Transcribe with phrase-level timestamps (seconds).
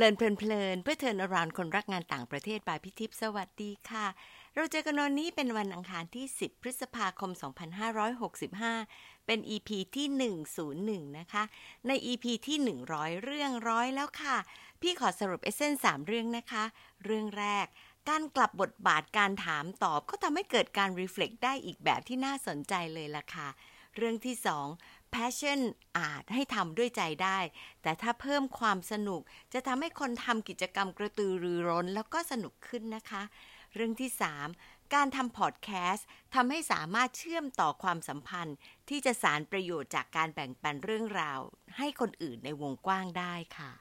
[0.00, 4.06] เลินเพลินๆเพื่อเทินอรานคนรักงานต่างประเทศบายพิทิพสวัสดีค่ะ
[4.54, 7.30] เราเจอกันวันนี้เป็นวันอังคารที่ 10 พฤษภาคม
[8.08, 10.06] 2565 เป็น EP ที่
[11.06, 11.44] 101 นะคะ
[11.86, 12.58] ใน EP ที่
[12.90, 14.36] 100 เรื่องร้อยแล้วค่ะ
[14.82, 16.64] พี่ขอสรุปเอเซนสามเรื่องนะคะ
[17.04, 17.66] เรื่องแรก
[18.08, 23.48] การกลับบทบาทการถามตอบก็ทำให้เกิดการ reflect ได้อีกแบบที่น่าสนใจเลยล่ะค่ะ
[23.96, 24.36] เรื่องที่
[24.70, 25.60] 2 passion
[25.98, 27.38] อาจให้ทำด้วยใจได้
[27.82, 29.20] แต่ถ้าเพิ่มความสนุก
[29.52, 33.22] จะทำให้คนทำกิจกรรมกระตือรือร้นแล้วก็สนุกขึ้นนะคะ
[33.74, 34.10] เรื่องที่
[34.52, 38.56] 3 การทำพอดแคสต์ทำให้สามารถเชื่อมต่อความสัมพันธ์
[38.88, 41.40] ที่จะสานประโยชน์จากการแบ่งปันเรื่องราว
[41.78, 43.72] ให้คนอื่นในวงกว้างได้ค่ะ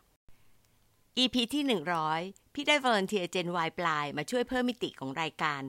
[1.19, 1.63] EP ที่
[2.09, 5.61] 100 พี่ได้ volunteer Gen Y ปลายมาช่วยเพิ่มมิติของรายการ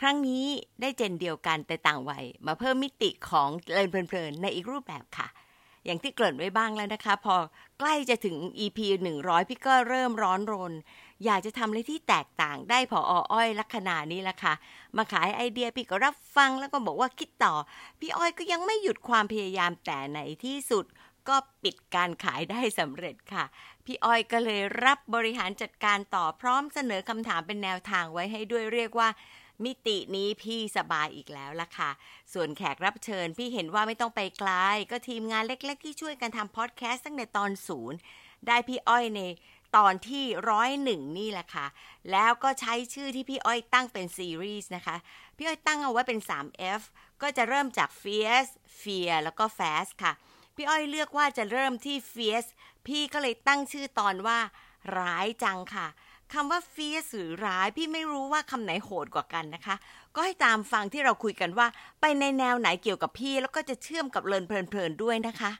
[0.00, 0.44] ครั้งนี้
[0.80, 5.28] ได้เจนเดียวกันแต่ต่างวัย มาเพิ่มมิติของเลินเพลินในอีกรูปแบบค่ะ
[5.84, 7.36] อย่างที่เกริ่นไว้บ้างแล้วนะคะ พอ
[7.78, 8.78] ใกล้จะถึง EP
[9.14, 10.72] 100 พี่ก็เริ่มร้อนรน
[11.24, 13.00] อยากจะทำอะไรที่แตกต่างได้พอ
[13.32, 14.54] อ้อยลักษณะนี้ละค่ะ
[14.96, 17.54] มาขายไอเดียพี่ก็รับฟังแล้วก็บอกว่าคิดต่อ
[18.00, 20.84] พี่อ้อยก็ยังไม่หยุดความพยายามแต่ในที่สุด
[21.28, 23.44] ก็ปิดการขายได้สำเร็จค่ะ
[23.84, 29.08] พี่อ้อยก็เลยรับบริหารจัดการต่อพร้อมเสนอคำถามเป็นแนวทางไว้ให้ด้วยเรียกว่า
[29.64, 31.90] มิตินี้พี่สบายอีกแล้วล่ะค่ะ
[32.32, 34.50] ส่วนแขกรับเชิญพี่เห็นว่าไม่ต้องไปไกล
[34.90, 37.98] ก็ทีมงานเล็กๆ ที่ช่วยกันทำพอดแคสต์ตั้งแต่ตอนศูนย์
[38.46, 39.20] ได้พี่อ้อยใน
[39.76, 41.66] ตอนที่ร้อยหนึ่งนี่แหละค่ะ
[42.12, 44.96] แล้วก็ใช้ชื่อที่พี่อ้อยตั้งเป็นซีรีส์นะคะ
[45.36, 46.82] พี่อ้อยตั้งเอาไว้เป็น 3F
[47.22, 50.12] ก็จะเริ่มจาก fierce fear แล้วก็ fast ค่ะ
[50.56, 52.50] พี่อ้อยเลือกว่าจะเริ่มที่ fierce
[52.86, 54.38] พี่ก็เลยตั้งชื่อตอนว่า
[54.98, 55.86] ร้ายจังค่ะ
[56.34, 59.76] คำว่า fierce หรือร้าย พี่ไม่รู้ว่าคำไหนโหดกว่ากันนะคะ
[60.14, 61.66] ก็ให้ตามฟังที่เราคุยกันว่า
[62.00, 65.50] ไปในแนวไหนเกี่ยวกับพี่ แล้วก็จะเชื่อมกับเลินเพลินๆด้วยนะคะ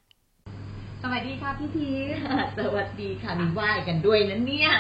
[1.03, 2.17] สวัสดีค่ะพี่พีช
[2.59, 4.71] สวัสดีค่ะมีไหว้กันด้วยนะเนี่ย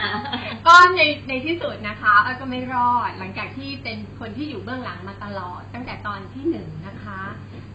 [0.66, 7.20] ก็ในในที่สุดนะคะอ้อยก็ไม่รอดหลังจากที่เป็นคนที่อยู่เบื้องหลังมาตลอด ตั้งแต่ตอนที่หนึ่งนะคะ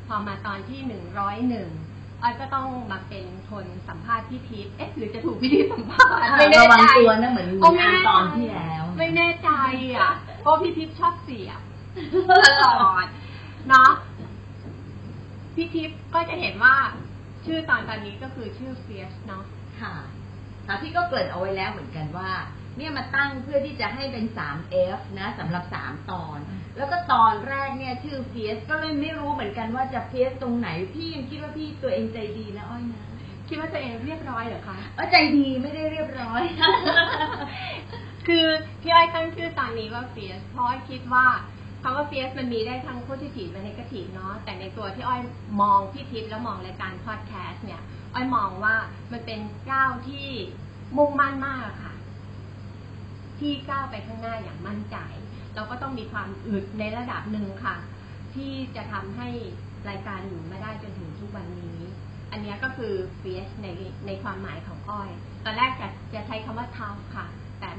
[0.07, 1.69] พอมาตอนที่หนึ่งร้อยหนึ่ง
[2.23, 9.49] อ้อยก็ต้องมาเป็นคนสัมภาษณ์พี่พีชเอ๊ะหรือจะถูกพี่พีชสัมภาษณ์ไม่แน่ระวังใจตัวนะเหมือนโอ้ไม่งานแน่ตอนที่แล้ว ไม่แน่ใจ
[9.95, 10.11] อะ
[10.41, 11.61] เพราะพี่ทิพย์ชอบเสียบ
[12.63, 13.05] ตลอด
[13.69, 13.91] เนาะ
[15.55, 16.75] พี่ทิพย์ก็จะเห็นว่า
[17.45, 19.43] ชื่อตอนตอนนี้ก็คือชื่อ Fierce เนาะ
[19.81, 19.93] ค่ะ
[20.67, 22.31] ค่ะพี่ก็เกริ่นเอาไว้แล้วเหมือนกันว่า
[22.77, 26.37] เนี่ยมาตั้งเพื่อที่จะให้เป็น 3F นะสำหรับ 3 ตอน
[26.77, 33.03] แล้วก็ตอนแรกเนี่ยชื่อ Fierce ก็เลยไม่รู้เหมือนกันว่าจะ Fierce ตรงไหน พี่ยังคิดว่าพี่ตัวเองใจดีนะอ้อยนะ
[33.47, 36.43] คิดว่าตัวเองเรียบร้อยเหรอคะเออใจดีไม่ได้เรียบร้อย
[38.27, 38.45] คือ
[38.81, 41.25] พี่อ้อยตั้งชื่อตอนนี้ว่า Fierce เพราะอ้อยคิดว่า
[41.83, 45.21] คำว่า Fierce มันมีได้ทั้ง positive และ negative เนาะแต่ในตัวที่อ้อย
[45.61, 47.81] มองพี่ทิพย์แล้วมองรายการ podcast เนี่ย
[48.13, 48.75] อ้อยมองว่า
[49.11, 49.39] มันเป็น
[49.71, 50.27] ก้าวที่
[50.97, 51.93] มุ่งมั่นมากค่ะ
[53.39, 54.97] ที่ก้าวไปข้างหน้าอย่างมั่นใจ
[55.55, 57.75] เราก็ต้องมีความอึดในระดับหนึ่งค่ะ
[58.33, 59.29] ที่จะทำให้
[59.89, 61.79] รายการอยู่มาได้จนถึงทุกวันนี้
[62.31, 63.67] อันนี้ก็คือ f i e s ใน
[64.05, 65.09] ในความหมายของอ้อย
[65.45, 67.25] ตอนแรกจะจะใช้คำว่าท o u g h ค่ะ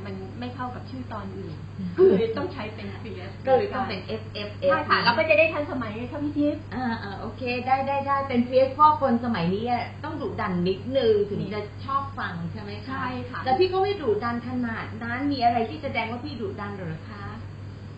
[0.07, 1.55] มันไม่เข้ากับชื่อตอนอื่น
[1.97, 17.25] ก็เลยต้องใช้เป็น fierce ก็เลยต้องเป็น F F F ใช่ค่ะเราก็จะได้ทันสมัยไงคะพี่ทิพย์อ่าอ่าโอเค ได้ได้ได้เป็นเฟียสเพราะคนสมัยนี้อะต้องดุดันนิดนึงถึงจะชอบฟังใช่ไหมคะใช่ค่ะแต่พี่ก็ไม่ดุดันขนาดนั้นมีอะไรที่แสดงว่าพี่ดุดันเหรือคะ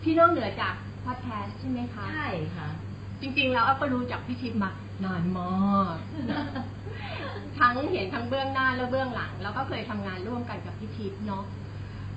[0.03, 0.73] พี่นอกเหนือจาก
[1.05, 2.67] podcast ใช่ไหมคะใช่ค่ะ
[3.21, 4.71] จริงๆแล้วอ้อยก็รู้จักพี่ทิพย์มา
[5.05, 5.95] นานมาก
[7.57, 11.43] ทั้งเห็นทั้งเบื้องหน้าและเบื้องหลัง แล้วก็เคยทำงานร่วมกันกับพี่ทิพย์เนาะ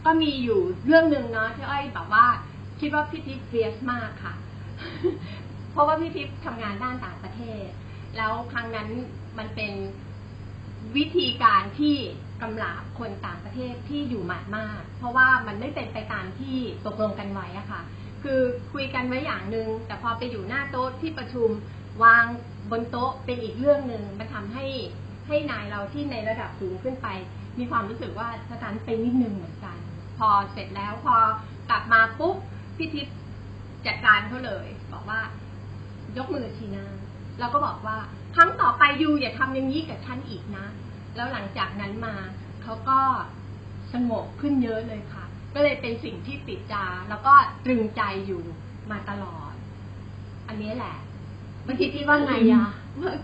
[0.05, 2.27] ก็มีอยู่เรื่องหนึ่งเนาะที่อ้อยแบบว่า
[2.81, 4.35] คิดว่าพี่ทิพย์เฟียสมากค่ะ
[5.73, 7.67] เพราะว่าพี่ทิพย์ทำงานด้านต่างประเทศ
[8.17, 8.89] แล้วครั้งนั้น
[9.39, 9.73] มันเป็น
[10.97, 11.97] วิธีการที่
[12.43, 16.57] กำลาบคนต่างประเทศที่อยู่หมาดมาก เพราะว่ามันไม่เป็นไปตามที่
[16.87, 17.81] ตกลงกันไว้อะค่ะ
[18.23, 18.41] คือ
[18.73, 21.49] คุยกันไว้อย่างหนึ่งแต่พอไปอยู่หน้าโต๊ะที่ประชุม
[22.05, 22.25] วาง
[22.71, 24.67] บนโต๊ะเป็นอีกเรื่องหนึ่งมันทำให้
[25.29, 27.09] ให้นายเราที่ในระดับสูงขึ้นไป
[27.59, 29.77] มีความรู้สึกว่าสถานไปนิดนึงเหมือนกัน
[30.21, 31.15] พอเสร็จแล้วพอ
[31.71, 32.37] กลับมาปุ๊บ
[32.77, 33.17] พี่ทิพย์
[33.87, 35.21] จัดการเขาเลย บอกว่า
[36.17, 36.87] ยกมือชี้หน้า
[37.39, 37.97] แล้วก็บอกว่า
[38.35, 40.67] ครั้งต่อไปยูอย่าทำอย่างนี้กับฉันอีกนะ
[41.17, 42.15] แล้วหลังจากนั้นมา
[42.63, 42.99] เขาก็
[43.93, 45.25] สงบขึ้นเยอะเลยค่ะ
[45.55, 47.35] ก็เลยเป็นสิ่งที่ติดจาแล้วก็
[47.65, 48.43] ตรึงใจอยู่
[48.91, 49.53] มาตลอด
[50.49, 50.97] อันนี้แหละ
[51.67, 52.67] บางทีพี่ว่าไงอะ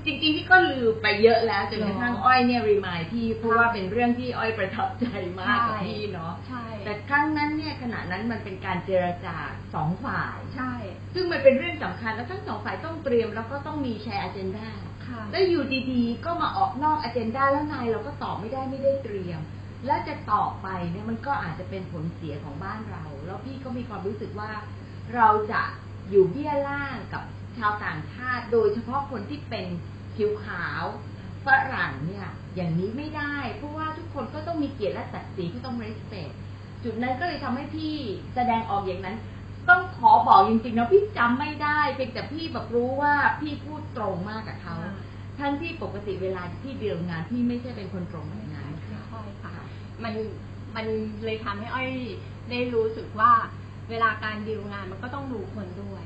[0.04, 5.06] จริงๆพี่ก็ลืมไปเยอะแล้วจนกระทั่งหรออ้อยเนี่ยรีมายพี่เพราะว่าค่ะเป็นเรื่องที่อ้อยประทับใจ
[5.40, 9.36] มากกับใช่พี่เนาะใช่แต่ครั้งนั้นเนี่ยขณะนั้นมันเป็นการเจรจา
[9.74, 10.72] สองฝ่ายใช่
[11.14, 14.68] ซึ่งมันเป็นเรื่องสำคัญแล้วทั้งสองฝ่ายต้องเตรียมแล้วก็ต้องมีแชร์อเจนดา
[15.06, 19.40] ค่ะแล้วอยู่ดีๆก็มาออกนอกอเจนดาแล้วนายเราก็ตอบไม่ได้ไม่ได้เตรียม
[19.86, 24.50] แล้วจะต่อไปเนี่ยมันก็อาจจะเป็นผลเสียของบ้านเรา แล้วพี่ก็มีความรู้สึกว่า
[25.14, 25.62] เราจะ
[26.10, 27.22] อยู่เบี้ยล่างกับ
[27.58, 29.66] ชาวต่างชาติ โดยเฉพาะคนที่เป็น
[30.16, 30.82] ผิวขาว
[31.46, 32.26] ฝรั่งเนี่ย
[32.56, 36.32] อย่างนี้ไม่ได้ เพราะว่าทุกคนก็ต้องมีเกียรติและศักดิ์ศรีที่ต้อง respect
[36.84, 37.94] จุดนั้นก็เลยทำให้พี่
[38.34, 39.16] แสดงออกอย่างนั้น
[39.68, 44.74] ต้องขอบอกจริงๆนะพี่จำไม่ได้เพียงแต่พี่แบบรู้ว่าพี่พูดตรงมากกับเขา
[45.38, 48.70] ทั้งที่ปกติเวลาที่พี่เดียวงานพี่ไม่ใช่เป็นคนตรงแบบนั้น
[49.08, 49.54] ใช่ค่ะ
[50.04, 50.14] มัน
[50.76, 50.86] มัน
[51.24, 51.90] เลยทำให้อ้อย
[52.50, 53.32] ได้รู้สึกว่า
[53.90, 56.02] เวลาการดีลงานมันก็ต้องดูคนด้วย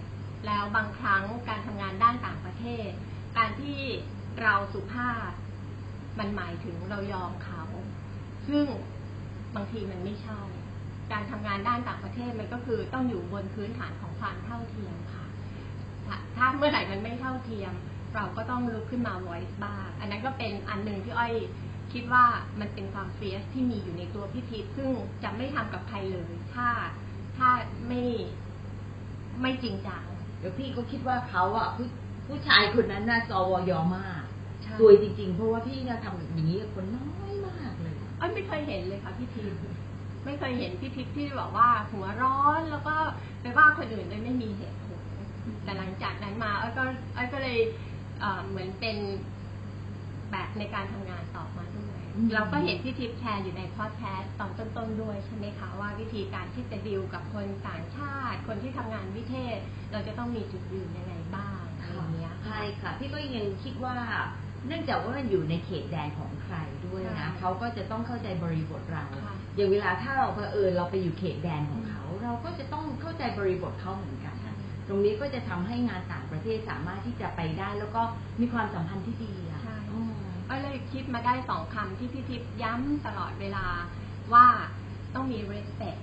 [0.47, 2.91] แล้วบางครั้งการทำงานด้านต่างประเทศ
[3.37, 3.81] การที่
[4.43, 5.31] เราสุภาพ
[6.19, 7.63] มันหมายถึงเรายอมเขา
[8.49, 8.67] ซึ่ง
[9.55, 10.41] บางทีมันไม่ใช่
[11.13, 15.27] การทำงานด้านต่างประเทศมันก็คือต้องอยู่บนพื้นฐานของความเท่าเทียมค่ะ
[16.37, 17.73] ถ้าเมื่อไหร่มันไม่เท่าเทียม
[18.15, 21.35] เราก็ต้องลุกขึ้นมา voice บ้าง อันนั้นก็เป็นอันหนึ่งที่อ้อย
[21.93, 22.25] คิดว่า
[22.61, 24.91] มันเป็นความเฟียสที่มีอยู่ในตัวพี่ทิพย์ซึ่ง
[25.23, 26.69] จะไม่ทำกับใครเลย ถ้า
[27.39, 27.49] ถ้า
[27.89, 28.03] ไม่
[29.41, 30.05] ไม่จริงจัง
[30.41, 31.87] เดี๋ยวพี่ก็คิดว่าเขาอะผู้
[32.27, 34.23] ผู้ชายคนนั้นน่าสวยมาก
[34.63, 39.61] ใช่สวยจริง ๆ เพราะว่าพี่เนี่ยทำอย่างนี้กับคนน้อยมากเลยอ้อยไม่เคยเห็นเลยค่ะพี่ทิพย์
[40.25, 42.95] ไม่เคยเห็นพี่ทิพย์ที่บอกว่าหัวร้อนแล้วก็
[43.41, 45.03] ไปว่าคนอื่นโดยไม่มีเหตุผล
[45.65, 46.83] แต่หลังจากนั้นมาอ้อยก็
[47.17, 47.59] อ้อยก็เลย
[48.21, 48.97] เอ่อเหมือนเป็น
[50.33, 51.23] แบบในการทำงาน
[52.35, 59.59] เราก็เห็นพี่ทิพย์แชร์อยู่ในพอดแคสต์ตอนต้นๆด้วยใช่ไหมคะว่าวิธีการที่จะดีลกับคนต่างชาติ คนที่ทำงานวิเทศ
[59.93, 63.97] เราจะต้องมีจุดยืนยังไงบ้างอะไรอย่างเงี้ยค่ะใช่ค่ะ พี่ก็ยังคิดว่า
[64.67, 66.57] เนื่องจากว่ามันอยู่ในเขตแดนของใคร
[66.87, 74.35] ด้วยใช่นะเขาก็จะต้องเข้าใจบริบทเราค่ะอย่างเวลาถ้าเราเผอิญเราไปอยู่เขตแดนของเขา เราก็จะต้องเข้าใจบริบทเขาเหมือนกัน
[74.89, 78.03] ตรงนี้ก็จะทำให้งานต่างประเทศสามารถที่จะไปได้ แล้วก็
[78.41, 79.50] มีความสัมพันธ์ที่ดีอะใช่อืม
[80.51, 83.67] ก็เลยคิดมาได้สองคำที่พี่ทิพย์ย้ำตลอดเวลา
[84.33, 84.47] ว่า
[85.15, 86.01] ต้องมี respect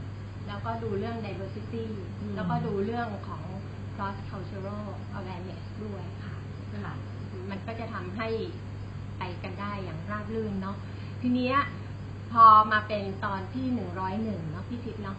[0.48, 1.86] แล้วก็ดูเรื่อง diversity
[2.20, 3.44] อืมแล้วก็ดูเรื่องของ
[3.96, 4.86] cross cultural
[5.18, 6.36] awareness ด้วยค่ะ
[6.84, 6.94] ค่ะ
[7.50, 8.28] มันก็จะทำให้
[9.18, 10.78] ไปกันได้อย่างราบรื่นเนาะ
[11.22, 11.58] ทีเนี้ย
[12.32, 15.18] พอมาเป็นตอนที่หนึ่งร้อยหนึ่งเนาะพี่ทิพย์เนาะ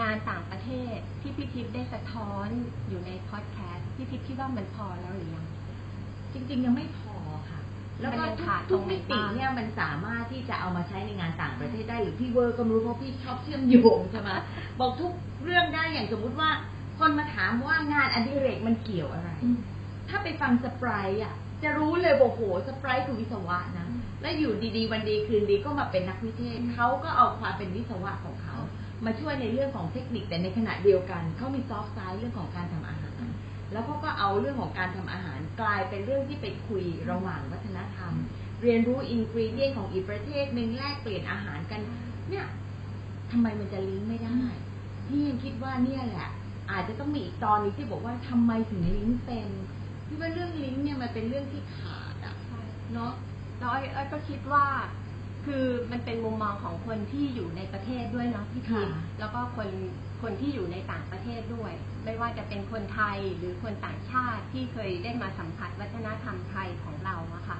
[0.00, 2.48] งานต่างประเทศที่พี่ทิพย์ได้สะท้อน
[2.88, 5.46] อยู่ในพอดแคสต์พี่ทิพย์คิดว่ามันพอแล้วหรือยัง
[6.32, 7.09] จริง ๆ ยังไม่พอค่ะ
[8.00, 14.30] แล้วก็มันยังขาดทุกตรงไหนมิติบ้างเนี่ยมันสามารถที่จะเอามาใช้ในงานต่างประเทศได้หรือพี่เวอร์ก็ไม่รู้เพราะพี่ชอบเชื่อมโยงใช่ไหม
[14.80, 15.12] บอกทุก
[15.44, 16.50] เรื่องได้อย่างสมมุติว่า
[16.98, 19.30] คนมาถามว่างานอดิเรกมันเกี่ยวอะไร
[20.08, 21.32] ถ้าไปฟังสปรายอะ
[21.62, 23.86] จะรู้เลยบอกโหสปรายคือวิศวะนะ
[24.22, 28.56] แล้วอยู่ดีๆ วันดีคืนดีก็มาเป็นนักวิเทศเขาก็เอาความเป็นวิศวะของเขา
[29.04, 32.99] มาช่วยในเรื่องของเทคนิคแต่ในขณะเดียวกันเขามีซอฟต์ไซด์เรื่องของการทำอาหาร
[33.72, 38.12] แล้วเขาก็เอาเรื่องของการทำอาหารกลายเป็นเรื่องที่ไปคุยระหว่างวัฒนธรรม
[38.62, 41.80] เรียนรู้อินกรีเดียนของอีกประเทศหนึ่งแลกเปลี่ยนอาหารกัน
[42.30, 42.46] เนี่ย
[43.30, 44.40] ทำไมมันจะลิงก์ไม่ได้
[45.06, 46.28] พี่ยังคิดว่าเนี่ยแหละ
[46.70, 49.48] อาจจะต้องมีอีกตอนหนึงที่บอกว่าทำไมถึงลิงก์เป็น
[50.06, 52.60] พี่ว่าเรื่องลิงก์เนี่ยมันเป็นเรื่องที่ขาดอะใช่
[52.92, 53.12] เนาะ
[53.58, 54.66] แล้วอ้อยอ้อยก็คิดว่า
[55.46, 59.68] คือมันเป็นมุมมองของคนที่อยู่ในประเทศด้วยเนาะพี่ทิพย์ค่ะแล้วก็คน
[60.22, 61.72] คนที่อยู่ในต่างประเทศด้วย
[62.04, 67.58] ไม่ว่าจะเป็นคนไทยหรือคนต่างชาติที่เคยได้มาสัมผัสวัฒนธรรมไทยของเราอะค่ะ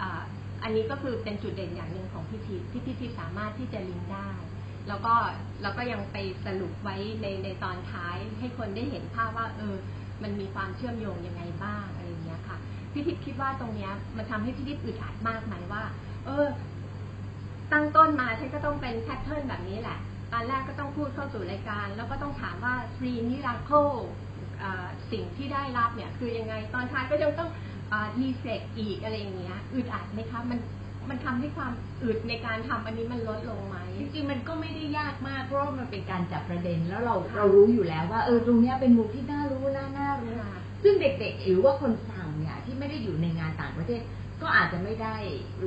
[0.00, 0.22] อ่า
[0.62, 4.30] อันนี้ก็คือเป็นจุดเด่นอย่างหนึ่งของพี่ทิพย์ที่พี่ทิพย์สามารถที่จะลิงก์ได้
[4.88, 5.14] แล้วก็
[5.62, 6.16] แล้วก็ยังไป
[6.46, 9.76] สรุปไว้ในในตอนท้ายให้คนได้เห็นภาพว่าเออ
[10.22, 12.56] มันมีความเชื่อมโยงยังไงบ้างอะไรอย่างเงี้ยค่ะ
[12.92, 15.82] พี่ทิพย์คิดว่าตรงเนี้ยมันทำให้พี่ทิพย์อึดอัดมากไหมว่า
[16.26, 16.46] เออ
[17.72, 19.98] ตั้งต้นมาฉันก็ต้องเป็น pattern แบบนี้แหละ
[20.32, 23.88] ตอนแรกก็ต้องพูดเข้าสู่รายการ แล้วก็ต้องถามว่า three miracle
[25.12, 27.50] สิ่งที่ได้รับเนี่ยคือยังไงตอนท้ายก็ยังต้อง
[28.20, 30.58] reflect อีกอะไรอย่างเงี้ยอึดอัดไหมคะมัน
[31.08, 44.00] มันทำให้ความอึดในการทำอันนี้มันลดลงไหมจริงๆมันก็ไม่ได้ยากมากเพราะว่ามันเป็นการจับประเด็นแล้วเราค่ะเรารู้อยู่แล้วว่าเออตรงเนี้ยเป็นมุมที่น่ารู้น่าน่ารู้ค่ะซึ่งเด็กๆหรือว่าคนฟังเนี่ยที่ไม่ได้อยู่ในงานต่างประเทศ
[44.42, 45.16] ก็อาจจะไม่ได้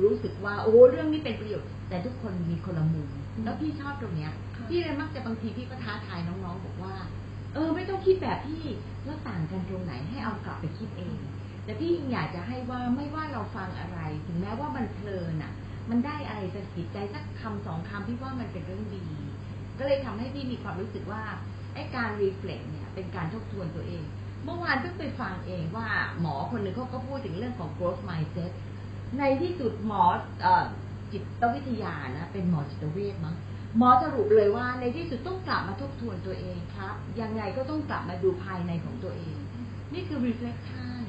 [0.02, 6.94] รู้สึกว่า โอ้เรื่องนี้เป็นประโยชน์ แต่ทุกคนมีคนละมุมอืมแล้วพี่ชอบตรงเนี้ยค่ะพี่เลยมักจะบางทีพี่ก็ท้าทายน้องๆ บอกว่า
[7.54, 8.62] เออ ไม่ต้องคิดแบบพี่
[9.04, 11.16] แล้วต่างกันตรงไหนให้เอากลับไปคิดเอง
[11.64, 15.52] แต่พี่ยังอยากจะให้ว่าไม่ว่าเราฟังอะไร ถึงแม้ว่ามันเพลินอะ
[15.90, 19.04] มันได้อะไรจากจิตใจสักคำสองคำพี่ว่ามันเป็นเรื่องดี
[19.78, 21.22] ก็เลยทำให้พี่มีความรู้สึกว่า
[21.74, 24.04] ไอ้การรีเฟล็กเนี่ยเป็นการทบทวนตัวเอง
[24.44, 25.88] เมื่อวานเพิ่งไปฟังเองว่า
[26.20, 28.52] หมอคนหนึ่งเขาก็พูดถึงเรื่องของ growth mindset
[29.18, 30.02] ในที่สุดหมอ
[30.44, 30.46] อ
[31.12, 33.36] จิตวิทยานะ เป็นหมอจิตเวชมั้ง
[33.78, 39.36] หมอสรุปเลยว่าในที่สุดต้องกลับมาทบทวนตัวเองครับ ยังไงก็ต้องกลับมาดูภายในของตัวเอง
[39.92, 41.02] นี่คือ reflection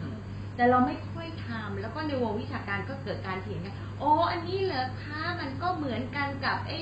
[0.55, 6.79] แต่เราไม่ค่อยทำแล้วก็ในวงวิชาการก็เกิดการเถียงกันโอ้อันนี้เหรอคะมันก็เหมือนกันกับไอ้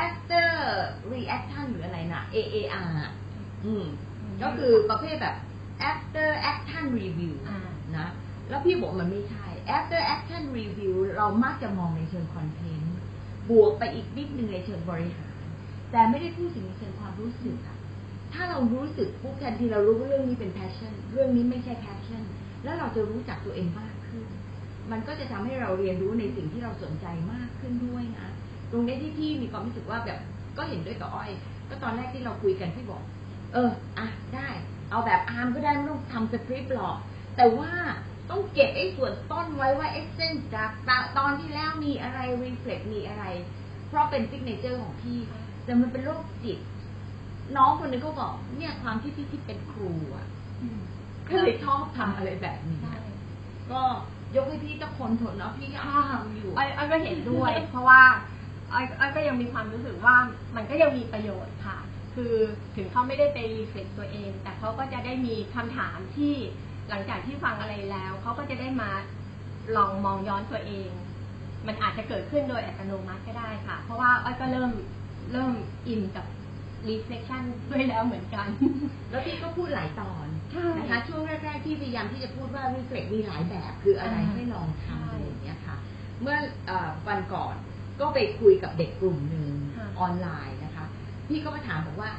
[0.00, 0.50] after
[1.12, 3.12] reaction หรืออะไรนะ AAR อะ
[3.64, 3.84] อืม
[4.42, 5.36] ก็คือประเภทแบบ
[5.90, 7.58] after action review อ่า
[7.96, 8.08] นะ
[8.48, 9.46] แล้วพี่บอกมันไม่ใช่
[9.76, 12.96] after action review เรามักจะมองในเชิงคอนเทนต์
[13.50, 15.34] บวกไปอีกนิดนึงในเชิงบริหาร
[15.92, 17.76] แต่ไม่ได้พูดถึงในเชิงความรู้สึกอะ
[18.32, 22.22] ถ้าเรารู้สึกปุ๊บทันทีเรารู้ว่าเรื่องนี้เป็น passion เรื่องนี้ไม่ใช่ passion
[22.64, 24.26] แล้วเราจะรู้จักตัวเองมากขึ้น
[24.90, 28.28] มันก็จะทำให้เราเรียนรู้ในสิ่งที่เราสนใจมากขึ้นด้วยนะ
[28.70, 30.18] ตรงนี้ที่พี่มีความรู้สึกว่าแบบ
[30.56, 31.30] ก็เห็นด้วยกับอ้อย
[31.68, 33.02] ก็ตอนแรกที่เราคุยกันพี่บอก
[33.52, 34.48] เออ อะ ได้
[34.90, 36.96] เอาแบบอาร์มก็ได้ไม่ต้องทำสคริปต์หรอก
[37.36, 37.72] แต่ว่า
[38.30, 40.70] ต้องเก็บไอ้ส่วนต้นไว้ว่า action จาก
[41.18, 43.24] ตอนที่แล้วมีอะไร reflect มีอะไร
[43.88, 45.18] เพราะเป็น signature ของพี่
[45.64, 46.58] แต่มันเป็นโรคจิต
[47.56, 50.26] น้องคนนึงก็บอกเนี่ยความที่พี่ที่เป็นครูอะ
[51.28, 52.96] ก็เลยชอบทำอะไรแบบนี้ใช่
[53.72, 53.80] ก็
[54.36, 55.78] ยกให้พี่ตะคนทนเนาะพี่ก็
[56.10, 58.02] ทำอยู่อ้อยอ้อยก็เห็นด้วย เพราะว่า
[58.72, 60.14] อ้อยอ้อยก็ยังมีความรู้สึกว่า
[60.56, 61.78] มันก็ยังมีประโยชน์ค่ะ
[62.20, 62.38] คือ
[62.76, 66.34] ถึงเขาไม่ได้ไปรีเฟล็กตัวเอง แต่เขาก็จะได้มีคำถามที่
[66.88, 68.90] หลังจากที่ฟังอะไรแล้วเขาก็จะได้มา
[69.76, 70.90] ลองมองย้อนตัวเอง
[71.66, 74.70] มันอาจจะเกิดขึ้นโดยอัตโนมัติก็ได้ค่ะ เพราะว่าอ้อยก็เริ่ม
[75.32, 75.52] เริ่ม
[75.88, 76.26] อินกับ
[76.88, 78.48] reflection ด้วยแล้วเหมือนกัน
[79.10, 85.76] แล้วพี่ก็พูดหลายตอนใช่นะคะช่วงแรกๆที่พยายามที่จะพูดว่ารีเฟล็กมีหลายแบบคืออะไรอ่าให้ลองใช่ทำอะไรอย่างเงี้ยค่ะ
[86.20, 86.36] เมื่อ
[86.66, 87.54] เออวันก่อน
[88.00, 90.69] ก็ไปคุยกับเด็กกลุ่มหนึ่งค่ะออนไลน์นะคะ
[91.30, 92.10] พี่ก็มาถามบอกว่า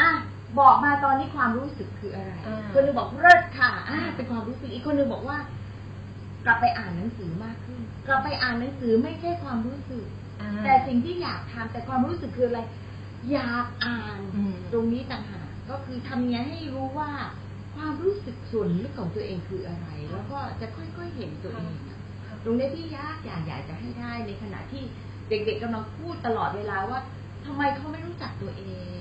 [0.00, 0.10] อะ
[0.60, 5.38] บอกมาตอนนี้ความรู้สึกคืออะไรอ่าคนหนึงบอกเลิศค่ะอะเป็นความรู้สึกอีกคนหนึงบอกว่า
[6.46, 10.04] กลับไปอ่านหนังสือมากขึ้น กลับไปอ่านหนังสือไม่ใช่ความรู้สึก
[10.40, 12.60] อ่าแต่สิ่งที่อยากทำแต่ความรู้สึกคืออะไร
[13.32, 17.10] อยากอ่านอืมตรงนี้ต่างหากก็คือทำยังไงให้รู้ว่า
[17.74, 21.98] ความรู้สึกส่วนลึกของตัวเองคืออะไร แล้วก็จะค่อยๆเห็นตัวเองอะ
[22.44, 24.82] ตรงนี้ที่ยากอย่างอยากจะให้ได้ในขณะที่
[25.28, 27.00] เด็กๆกำลังพูดตลอดเวลาว่า
[27.46, 28.64] ทำไมเขาไม่รู้จักตัวเอ
[28.98, 29.00] ง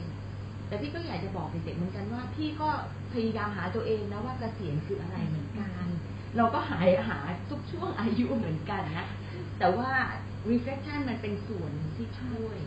[0.67, 2.69] แต่พี่ก็อยากจะบอกเด็กๆเหมือนกันว่าพี่ก็
[3.13, 5.85] พยายามหาตัวเองนะว่าเกษียณคืออะไรเหมือนกัน
[6.37, 7.19] เราก็หายหา
[7.49, 9.07] ทุกช่วงอายุเหมือนกันนะ
[9.59, 9.89] แต่ว่า
[10.49, 12.57] reflection มันเป็นส่วนที่ช่วย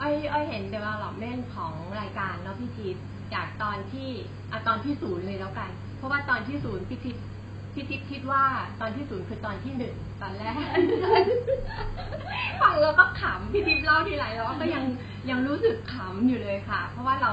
[0.00, 3.04] อ้อยอ้อยเห็น development ของรายการเนาะพี่ทิพย์
[3.34, 4.10] จากตอนที่
[4.52, 7.22] อะตอนที่ศูนย์เลยแล้วกัน เพราะว่าตอนที่ศูนย์พี่ทิพย์
[7.74, 8.44] ทิพย์คิดว่า
[8.80, 10.54] ตอนที่ศูนย์คือตอนที่หนึ่งตอนแรก
[12.60, 14.84] ฟังแล้วก็ขำพี่ทิพย์เล่าทีไรแล้วก็ยัง
[15.30, 17.32] ยังรู้สึกขำอยู่เลยค่ะ เพราะว่าเรา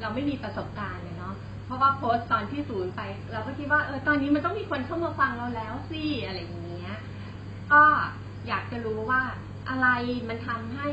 [0.00, 1.34] เราไม่มีประสบการณ์เนาะ
[1.66, 3.00] เพราะว่าโพสต์ตอนที่ศูนย์ไป
[3.32, 6.94] เราก็คิดว่าเออตอนนี้มันต้องมีคนเข้ามาฟังเราแล้วสิอะไรอย่างเงี้ย
[7.72, 7.82] ก็
[8.48, 9.22] อยากจะรู้ว่า
[9.68, 9.88] อะไร
[10.28, 10.88] มันทำให้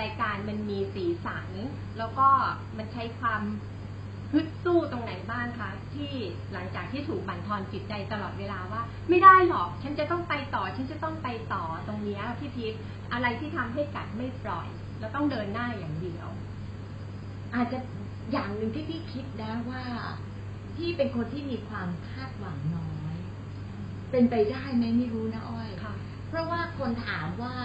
[0.00, 1.48] รายการมันมีสีสัน
[1.98, 2.28] แล้วก็
[2.76, 3.42] มันใช้ความ
[4.32, 6.12] ฮึดสู้ตรงไหนบ้างคะที่
[6.52, 12.80] หลังจากที่ถูกบั่นทอนจิตใจตลอดเวลาว่า ไม่ได้หรอกฉันจะต้องไปต่อฉันจะต้องไปต่อตรงเนี้ยพี่ทิพย์
[13.12, 14.68] อะไรที่ทำให้กัดไม่ปล่อย
[14.98, 16.28] แล้วต้องเดินหน้าอย่างเดียว
[17.54, 17.78] อาจจะ
[18.32, 19.82] อย่างหนึ่งที่พี่คิดนะว่า
[20.76, 23.16] พี่เป็นคนที่มีความคาดหวังน้อย
[24.10, 25.94] เป็นไปได้ไหมไม่รู้นะอ้อยค่ะ
[26.28, 27.56] เพราะว่าคนถามว่า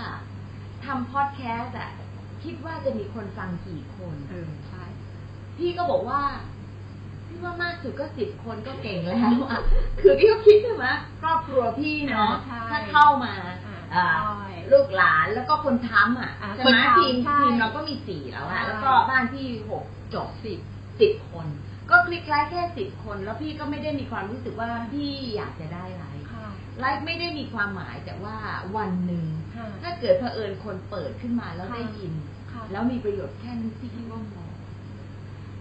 [0.85, 1.91] ทำพอดแคสต์อะ
[2.43, 4.83] คิดว่าจะมีคนฟังกี่คนเออใช่
[5.57, 6.21] พี่ก็บอกว่า
[7.27, 9.17] พี่ว่ามากสุดก็สิบคนก็เก่งแล้ว
[9.49, 9.61] อะ
[10.01, 10.87] คือพี่ก็คิดใช่ไหม
[11.21, 19.83] ครอบครัวพี่เนาะใช่ถ้าเข้ามาอ่าอ่าใช่ลูกหลานแล้วก็คนทำอะอ่าใช่ไหมคนทำทีมใช่ทีมเราก็มีสี่แล้วอะใช่แล้วก็บ้านพี่หก
[20.13, 20.59] จบสิบ
[21.01, 21.47] สิบคน
[21.89, 26.47] ก็คลิกไลค์แค่สิบคน แล้วพี่ก็ไม่ได้มีความรู้สึกว่าพี่อยากจะได้ไลค์ค่ะ
[26.79, 28.35] ไลค์ไม่ได้มีความหมายแต่ว่า
[28.77, 32.13] วันหนึ่งค่ะถ้าเกิดเผอิญคนเปิดขึ้นมาแล้วค่ะได้ยิน
[32.51, 34.43] ค่ะแล้วมีประโยชน์แค่นี้พี่คิดว่าพอ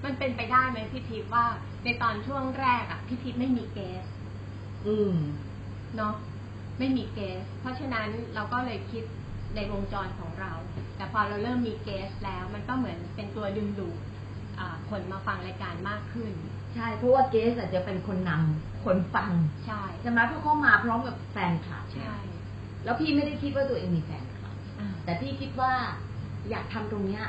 [0.04, 1.46] มันเป็นไปได้ไหมพี่ทิพย์ว่า
[1.84, 4.04] ในตอนช่วงแรกอะพี่ทิพย์ไม่มีเกส
[4.86, 5.14] อืม
[5.96, 6.14] เนาะ
[6.78, 9.04] ไม่มีเกสเพราะฉะนั้นเราก็เลยคิด
[9.54, 10.52] ในวงจรของเรา
[10.96, 13.98] แต่พอเราเริ่มมีเกสแล้ว มันก็เหมือนเป็นตัวดึงดูด
[14.58, 16.32] อ่าคนมาฟังรายการมากขึ้น
[16.74, 19.30] ใช่เพราะว่าเกสอาจจะเป็นคนนำคนฟัง
[19.66, 22.14] ใช่ใช่ไหมเพราะเขามาพร้อมกับแฟนคลับใช่
[22.84, 25.72] แล้วพี่ไม่ได้คิดว่าตัวเองมีแฟนคลับอ่าแต่พี่คิดว่า
[26.50, 27.24] อยากทำตรงเนี้ย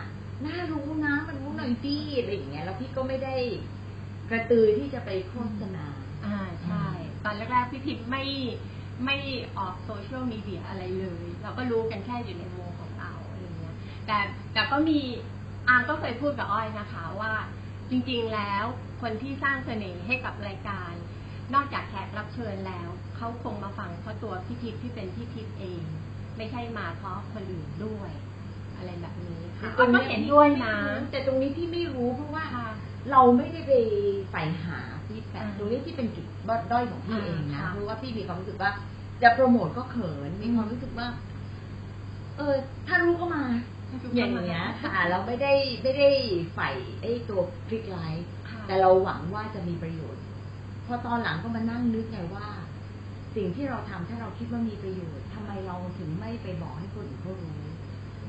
[0.45, 3.35] น่ารู้นะมันรู้หน่อยดีอะไรอย่างเงี้ยแล้วพี่ก็ไม่ได้
[4.29, 5.85] กระตือที่จะไปโฆษณา
[6.25, 6.85] อ่าใช่
[7.25, 8.25] ตอนแรกๆพี่ทิพย์ไม่
[9.05, 9.17] ไม่
[9.57, 13.75] ออกโซเชียลมีเดียอะไรเลย เราก็รู้กันแค่อยู่ในวงของเราอะไรเงี้ย
[14.07, 14.17] แต่
[14.53, 14.99] แต่ก็มี
[15.67, 17.33] อาร์มก็เคยพูดกับอ้อยนะคะว่า
[17.89, 18.65] จริงๆแล้ว
[19.01, 20.91] คนที่สร้างเสน่ห์ให้กับรายการ
[21.53, 25.83] นอกจากแขกรับเชิญแล้วเขาคงมาฟังเพราะตัวพี่ทิพย์ที่เป็นพี่ทิพย์เอง
[26.37, 28.11] ไม่ใช่มาเพราะคนอื่นด้วย
[28.77, 30.75] อะไรแบบนี้ค่ะตรงก็นี้เห็นด้วยนะ
[31.11, 32.67] แต่ตรงนี้พี่ไม่รู้เพราะว่าค่ะ
[33.11, 33.73] เราไม่ได้ไป
[34.31, 36.25] ใฝ่หา feedback อ่าตรงนี้ที่เป็นจุด
[36.71, 38.71] ด้อยของพี่เองนะค่ะเพราะว่าพี่มีความรู้สึกว่า
[39.23, 41.07] จะโปรโมทก็เขินมีความรู้สึกว่า
[42.37, 42.55] เออ
[42.87, 43.43] ถ้ารู้ก็มา
[44.15, 45.53] อย่างเงี้ยค่ะเราไม่ได้
[45.83, 46.09] ไม่ได้
[46.53, 46.69] ใฝ่
[47.01, 50.23] ไอ้ตัว click like ค่ะแต่เราหวังว่าจะมีประโยชน์
[50.87, 52.47] พอตอนหลังก็มานั่งนึกไงว่า
[53.35, 57.53] สิ่งที่เราทำถ้าเราคิดว่ามีประโยชน์ทำไมเราถึงไม่ไปบอกให้คนอื่นเขารู้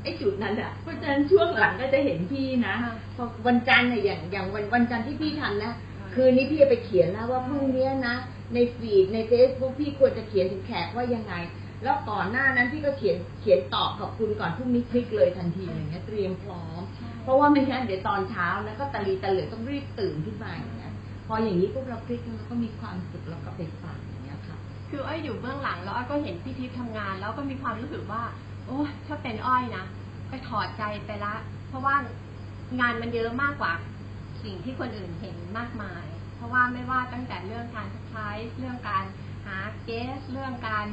[0.04, 5.72] ไอ้จุดนั้นอะเพราะฉะนั้นช่วงหลังก็จะเห็นพี่นะค่ะพอวันจันทร์เนี่ยอย่างอย่างวันวันจันทร์ที่พี่ทำนะ
[6.14, 8.16] คืนนี้พี่จะไปเขียนนะว่าพรุ่งเนี้ยนะ
[8.54, 11.34] ในฟีดในเฟซบุ๊กพี่ควรจะเขียนถึงแขกว่ายังไง
[11.82, 16.80] แล้วก่อนหน้านั้นพี่ก็เขียนเขียนตอบขอบคุณก่อนพรุ่งนี้คลิกเลยทันทีอย่างเงี้ยเตรียมพร้อม
[17.22, 20.92] เพราะว่าไม่งั้นเดี๋ยวตอนเช้านะก็ตะลีตะเหลือต้องรีบตื่นขึ้นมาอย่างเงี้ย
[21.26, 24.56] พออย่างนี้พวกเราคลิกแล้วก็มีความสุขแล้วก็ไปฟังอย่างเงี้ยค่ะ
[24.90, 28.22] คืออ้อยอยู่เบื้องหลังแล้วอ้อยก็เห็นพี่ทิพย์ทำงาน แล้วก็มีความรู้สึกว่า
[28.66, 29.84] โอ้ถ้าเป็นอ้อยนะ
[30.30, 31.34] ก็ถอดใจไปละ
[31.68, 31.96] เพราะว่า
[32.80, 33.72] งานมันเยอะมากกว่า
[34.42, 36.06] สิ่งที่คนอื่นเห็นมากมาย
[36.36, 38.28] เพราะว่าไม่ว่าตั้งแต่เรื่องการใช้
[38.58, 39.04] เรื่องการ
[39.46, 40.86] หาเกส เรื่องการ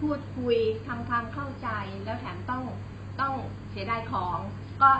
[0.00, 0.56] พูดคุย
[0.86, 1.68] ทำความเข้าใจ
[2.04, 2.64] แล้วแถมต้อง
[3.20, 3.34] ต้อง
[3.70, 4.38] เสียดายของ
[4.82, 4.90] ก็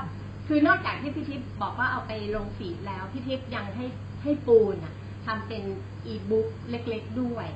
[0.47, 3.87] คือนอกจากที่พี่ทิพย์บอกว่าเอาไปลงฟีแล้วพี่ทิพย์ยังให้
[4.23, 4.95] ให้ปูนอะ
[5.27, 5.63] ทำเป็น
[6.07, 7.47] อีบุ๊กเล็ก ๆด้วย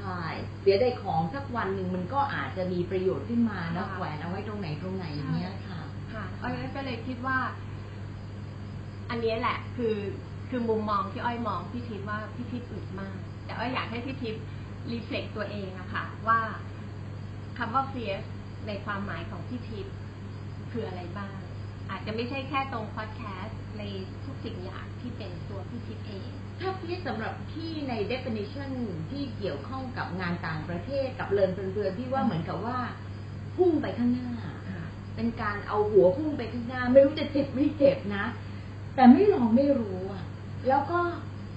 [0.00, 0.22] ใช่
[0.60, 5.80] เสียได้ของสักวันหนึ่งมันก็อาจจะมีประโยชน์ขึ้นมาแล้วค่ะแขวนเอาไว้ตรงไหนตรงไหนอย่างเงี้ยค่ะ
[6.12, 7.38] ค่ะอ้อยก็เลยคิดว่า
[9.10, 9.96] อันเนี้ยแหละ คือ
[10.48, 14.42] คือมุมมองที่อ้อยมองพี่ทิพย์ว่าพี่ทิพย์อึดมาก แต่อ้อยอยากให้พี่ทิพย์
[14.90, 16.40] รีเฟล็กตัวเองอะค่ะ ว่า
[17.58, 18.22] คำว่าเฟียส
[18.66, 19.94] ในความหมายของพี่ทิพย์
[20.72, 21.34] คืออะไรบ้าง
[21.90, 23.82] อาจจะไม่ใช่แค่ตรงพอดแคสต์ใน
[24.24, 26.30] ทุกสิ่งอย่างที่เป็นตัวพี่ทิพย์เอง
[26.60, 28.70] ถ้าพี่สำหรับพี่ใน definition
[29.10, 32.78] ที่เกี่ยวข้องกับงานต่างประเทศกับเรินเพลินๆพี่ว่าเหมือนกับว่า
[33.56, 34.30] พุ่งไปข้างหน้า
[35.16, 38.24] เป็นการเอาหัวพุ่งไปข้างหน้า ไม่รู้จะเจ็บไม่เจ็บนะ
[38.94, 40.24] แต่ไม่ลองไม่รู้อะ
[40.68, 40.98] แล้วก็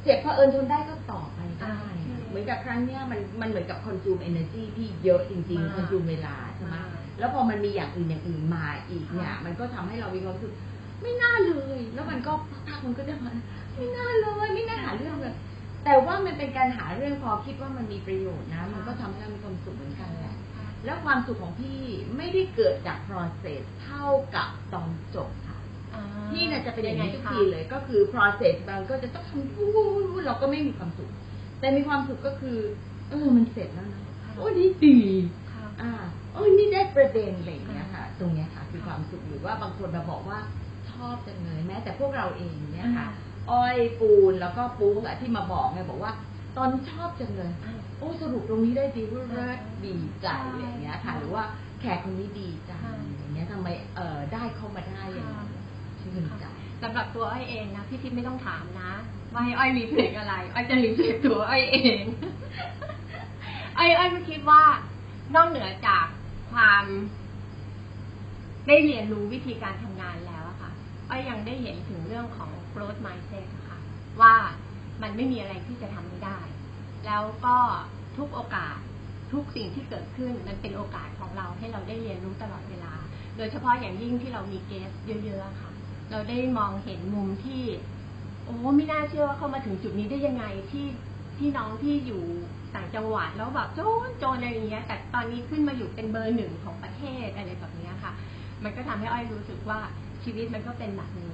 [0.04, 6.88] เจ็บพอเผอิญทนได้ก็ต่อไปได้อ่าใช่เหมือนกับครั้งเนี้ยมันมันเหมือนกับ consume energy ที่เยอะจริงมากๆ consume เวลาใช่ไหมมาก
[7.20, 10.54] แล้วพอมันมีอย่างอื่นอย่างอื่นมาอีกเนี่ยค่ะมันก็ทำให้เรามีความรู้สึก
[11.02, 12.32] ไม่น่าเลย แล้วมันก็
[12.68, 13.32] พักๆมันก็จะมา
[13.76, 15.36] ไม่น่าเลยไม่น่าหาเรื่องเลย
[15.86, 20.36] แต่ว่ามันเป็นการหาเรื่องพอคิดว่ามันมีประโยชน์นะ มันก็ทำให้เรามีความสุขเหมือนกันแหละ
[20.86, 21.80] แล้วความสุขของพี่
[22.18, 24.06] ไม่ได้เกิดจาก process เท่า
[24.36, 25.58] กับตอนจบค่ะ
[25.94, 31.10] อ่าพี่น่ะจะเป็นอย่างนี้ทุกคะทีเลย ก็คือ process มันก็จะต้องทำวู้วู้วู้เราก็ไม่มีความสุข
[31.60, 32.58] แต่มีความสุขก็คือ
[33.10, 35.00] เออมันเสร็จแล้วนะค่ะโอ้นี่ดี
[35.52, 35.92] ค่ะอ่า
[36.34, 40.40] โอ้ยนี่ได้ประเด็นอะไรอย่างเงี้ยค่ะ ตรงเนี้ยค่ะคือความสุขหรือว่าบางคนมาบอกว่า
[40.92, 43.08] ชอบจังเลยแม้แต่พวกเราเองเนี่ยค่ะ
[43.52, 46.14] อ้อยปูนแล้วก็ปุ้งอะที่มาบอกไงบอกว่า
[46.58, 51.44] ตอนชอบจังเลยอ่าโอ้สรุปตรงนี้ได้ดีว่าเลิศใช่ดีใจอะไรอย่างเงี้ยค่ะใช่หรือว่า
[51.80, 55.48] แขกคนนี้ดีจังค่ะอย่างเงี้ยทำไมเอ่อได้เข้ามาได้อย่างเงี้ย
[56.02, 56.46] ชื่นใจ
[56.82, 58.92] สำหรับตัวอ้อยเองนะพี่ทิพย์ไม่ต้องถามนะ
[59.34, 62.02] ว่าให้อ้อยรีเฟล็กอะไรอ้อยจะรีเฟล็กตัวอ้อยเอง
[63.78, 64.62] อ้อยอ้อยก็คิดว่า
[65.36, 66.06] นอกเหนือจาก
[66.52, 66.84] ความ
[68.68, 70.72] ได้เรียนรู้วิธีการทำงานแล้วอะค่ะ
[71.10, 73.80] อ้อยยังได้เห็นถึงเรื่องของ growth mindset ค่ะ
[74.22, 74.34] ว่า
[75.02, 76.40] มันไม่มีอะไรที่จะทำไม่ได้
[77.06, 77.58] แล้วก็
[78.18, 78.78] ทุกโอกาส
[79.34, 82.94] ทุกสิ่งที่เกิดขึ้นมันเป็นโอกาสของเราให้เราได้เรียนรู้ตลอดเวลา
[83.38, 84.92] โดยเฉพาะอย่างยิ่งที่เรามีเกส
[85.26, 85.72] เยอะๆค่ะ
[86.12, 87.64] เราได้มองเห็นมุมที่
[88.44, 90.88] โอ้ไม่น่าเชื่อว่าเขามาถึงจุดนี้ได้ยังไงที่
[91.38, 92.24] ที่น้องที่อยู่
[92.76, 98.14] ต่างจังหวัดแล้วแบบโจนโจนอะไรอย่างเงี้ย แต่ตอนนี้ขึ้นมาอยู่เป็นเบอร์หนึ่งของประเทศอะไรแบบนี้ค่ะ
[98.64, 99.80] มันก็ทำให้อ้อยรู้สึกว่า
[100.24, 101.33] ชีวิตมันก็เป็นแบบนี้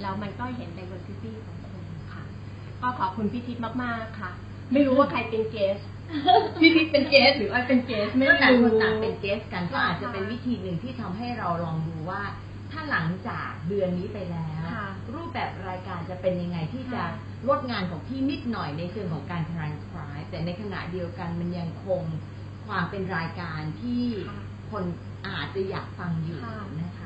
[0.00, 2.24] แล้วมันก็เห็น diversity ของคนค่ะ
[2.82, 4.30] ก็ขอบคุณพี่ทิพย์มากๆค่ะ
[4.72, 5.78] ไม่รู้ว่าใครเป็นเกส
[6.60, 12.22] พี่ทิพย์เป็นเกสหรืออ้อยเป็นเกสไม่ก็ต่างรู้คนต่างเป็นเกสกันก็ค่ะอาจจะเป็นวิธีหนึ่งที่ทำให้เราลองดูว่า
[12.70, 17.10] ถ้าหลังจากเดือนนี้ไปแล้วค่ะรูปแบบรายการจะเป็นยังไงที่จะค่ะ
[17.48, 22.02] ลดงานของพี่นิดหน่อยในเชิงของการ transcribe แต่ในขณะเดียวกันมันยังคง
[22.66, 24.40] ความเป็นรายการที่ค่ะ
[24.72, 24.84] คน
[25.26, 27.05] อาจจะอยากฟังอยู่ค่ะนะคะค่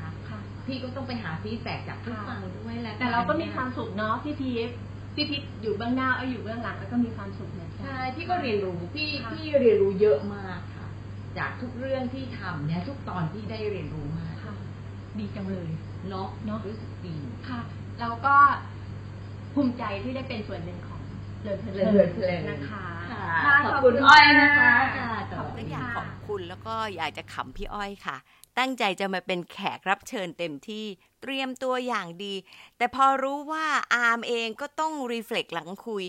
[0.67, 4.75] พี่ก็ต้องไปหาฟีดแบ็กจากผู้ฟังด้วยแหละแต่เราก็มีความสุขเนาะพี่ทิพย์
[5.15, 10.87] พี่ทิพย์อยู่เบื้องหน้าอ้อยอยู่เบื้องหลังแล้วก็มีความสุขเหมือนกัใช่พี่ก็เรียนรู้พี่ค่ะพี่เรียนรู้เยอะมากค่ะ
[11.37, 14.53] จากทุกเรื่องที่ทำเนี่ยทุกตอนที่ได้เรียนรู้มากค่ะ
[15.19, 15.69] ดีจังเลย
[16.09, 17.15] เนาะเนอะรู้สึกดี
[17.49, 17.61] ค่ะ
[17.99, 18.35] แล้วก็
[19.53, 21.01] ภูมิใจที่ได้เป็นส่วนหนึ่งของ
[21.43, 28.17] เลินเพเลิลินนเพลินนะคะค่ะค่ะขอบคุณอ้อยนะคะค่ะขอบคุณและอยากค่ะขอบคุณแล้วก็อยากจะขำพี่อ้อยค่ะ
[28.57, 30.85] ตั้งใจจะมาเป็นแขกรับเชิญเต็มที่
[31.21, 32.35] เตรียมตัวอย่างดี
[32.77, 36.05] แต่พอรู้ว่าอาร์มเองก็ต้องรีเฟล็กหลังคุย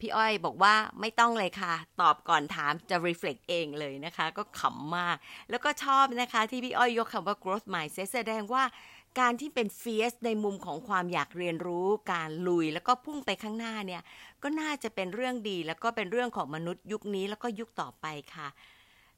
[0.00, 5.16] พี่อ้อยบอกว่าไม่ต้องเลยค่ะ ตอบก่อนถามจะ reflect เองเลยนะคะ ก็ขำมาก
[5.50, 8.64] แล้วก็ชอบนะคะที่พี่อ้อยยกคำว่า growth mindset แสดงว่า
[9.20, 14.02] การที่เป็นเฟียสในมุมของความอยากเรียนรู้ การลุยแล้วก็พุ่งไปข้างหน้าเนี่ย
[14.42, 18.48] ก็น่าจะเป็นเรื่องดีแล้วก็เป็นเรื่องของมนุษย์ยุคนี้แล้วก็ยุคต่อไปค่ะ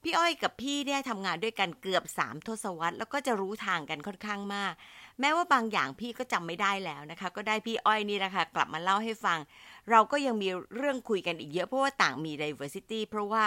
[0.02, 4.72] พี่อ้อยกับพี่เนี่ยทำงานด้วยกันเกือบสามทศวรรษแล้วก็จะรู้ทางกันค่อนข้างมาก
[5.20, 9.38] แม้ว่าบางอย่างพี่ก็จำไม่ได้แล้วนะคะ ก็ได้พี่อ้อยนี่แหละคะกลับมาเล่าให้ฟัง
[9.90, 13.44] เราก็ยังมีเรื่องคุยกันอีกเยอะเพราะว่าต่างมี diversity เพราะว่า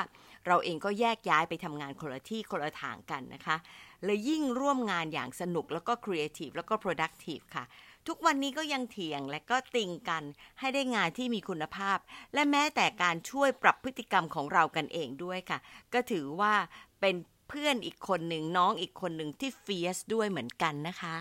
[0.48, 3.58] เราเองก็แยกย้ายไปทำงานคนละที่คนละทางกันนะคะ
[4.06, 7.66] เลยยิ่งร่วมงานอย่างสนุกแล้วก็ครีเอทีฟแล้วก็ productive ค่ะ
[8.08, 10.24] ทุกวันนี้ก็ยังเถียงและก็ติงกัน
[10.60, 11.98] ให้ได้งานที่มีคุณภาพ
[12.34, 15.60] และแม้แต่การช่วยปรับพฤติกรรมของเรากันเองด้วยค่ะ
[15.94, 16.54] ก็ถือว่า
[17.02, 17.16] เป็น
[17.50, 21.16] เพื่อนอีกคนหนึ่งน้องอีกคนหนึ่งที่เฟียสด้วยเหมือนกันนะคะ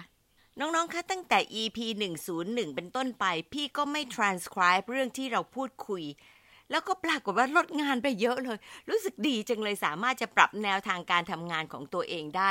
[0.58, 1.78] น้อง ๆ คะ ตั้งแต่ EP
[2.26, 6.04] 101 เป็นต้นไป พี่ก็ไม่ transcribe เรื่องที่เราพูดคุย
[6.70, 12.50] แล้วก็ปรากฏว่าลดงานไปเยอะเลย รู้สึกดีจังเลยสามารถจะปรับแนวทางการทำงานของตัวเองได้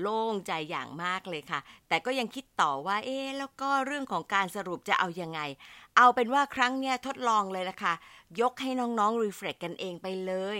[0.00, 5.40] โล่งใจอย่างมากเลยค่ะ แต่ก็ยังคิดต่อว่าเอ๊แล้วก็เรื่องของการสรุปจะเอายังไง
[5.96, 7.94] เอาเป็นว่าครั้งเนี้ยทดลองเลยละค่ะ
[8.40, 10.58] ยกให้น้องๆรีเฟล็กกันเองไปเลย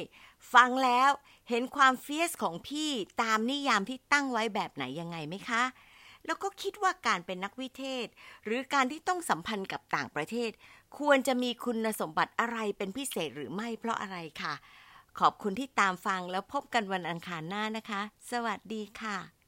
[0.55, 1.11] ฟังแล้ว
[1.49, 2.91] เห็นความเฟียสของพี่
[3.23, 5.63] ตามนิยามที่ตั้งไว้แบบไหนยังไงไหมคะ
[6.27, 8.07] แล้วก็คิดว่าการเป็นนักวิเทศ
[8.45, 10.51] หรือการที่ต้องสัมพันธ์กับต่างประเทศ
[10.99, 14.55] ควรจะมีคุณสมบัติอะไรเป็นพิเศษหรือไม่เพราะอะไรค่ะ
[15.19, 18.01] ขอบคุณที่ตามฟังแล้วพบกันวันอังคารหน้านะคะ
[18.31, 19.40] สวัสดีค่ะ